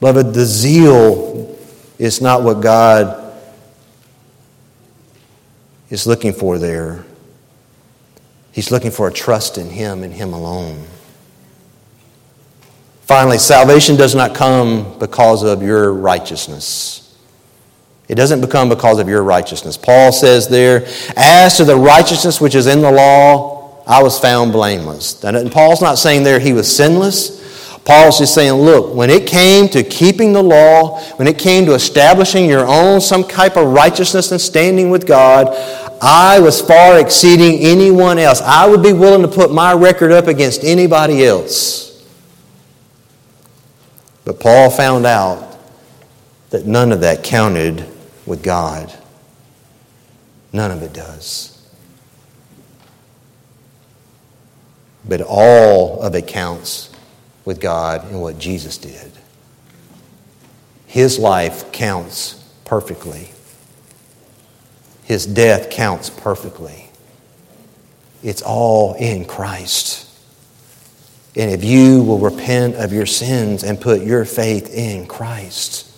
[0.00, 1.56] Beloved, the zeal
[1.98, 3.34] is not what God
[5.90, 7.04] is looking for there.
[8.52, 10.84] He's looking for a trust in Him and Him alone.
[13.02, 17.16] Finally, salvation does not come because of your righteousness.
[18.06, 19.76] It doesn't become because of your righteousness.
[19.76, 20.86] Paul says there,
[21.16, 25.24] as to the righteousness which is in the law, I was found blameless.
[25.24, 27.38] And Paul's not saying there he was sinless.
[27.88, 31.72] Paul's just saying, look, when it came to keeping the law, when it came to
[31.72, 35.46] establishing your own some type of righteousness and standing with God,
[36.02, 38.42] I was far exceeding anyone else.
[38.42, 42.06] I would be willing to put my record up against anybody else.
[44.26, 45.58] But Paul found out
[46.50, 47.86] that none of that counted
[48.26, 48.92] with God.
[50.52, 51.66] None of it does.
[55.08, 56.87] But all of it counts
[57.48, 59.10] with God and what Jesus did.
[60.86, 62.34] His life counts
[62.66, 63.30] perfectly.
[65.04, 66.90] His death counts perfectly.
[68.22, 70.10] It's all in Christ.
[71.36, 75.90] And if you will repent of your sins and put your faith in Christ,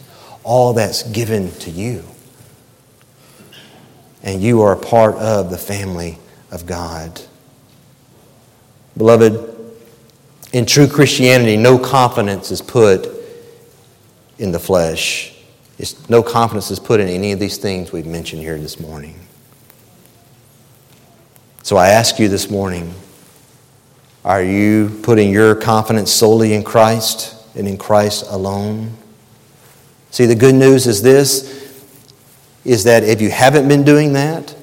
[0.44, 2.04] all that's given to you.
[4.22, 6.16] And you are a part of the family
[6.52, 7.20] of God.
[8.96, 9.49] Beloved,
[10.52, 13.08] in true Christianity, no confidence is put
[14.38, 15.34] in the flesh.
[15.78, 19.18] It's, no confidence is put in any of these things we've mentioned here this morning.
[21.62, 22.94] So I ask you this morning
[24.22, 28.94] are you putting your confidence solely in Christ and in Christ alone?
[30.10, 31.58] See, the good news is this
[32.64, 34.54] is that if you haven't been doing that,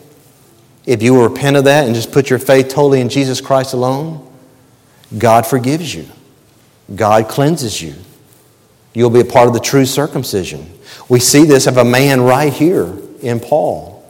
[0.85, 3.73] if you will repent of that and just put your faith totally in Jesus Christ
[3.73, 4.26] alone,
[5.15, 6.07] God forgives you.
[6.95, 7.95] God cleanses you.
[8.93, 10.71] You'll be a part of the true circumcision.
[11.07, 14.03] We see this of a man right here in Paul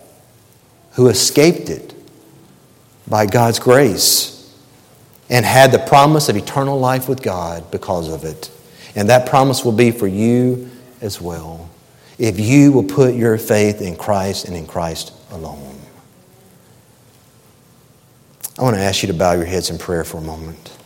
[0.93, 1.93] who escaped it
[3.07, 4.33] by God's grace
[5.29, 8.49] and had the promise of eternal life with God because of it.
[8.95, 10.69] And that promise will be for you
[11.01, 11.69] as well
[12.17, 15.75] if you will put your faith in Christ and in Christ alone.
[18.57, 20.76] I want to ask you to bow your heads in prayer for a moment.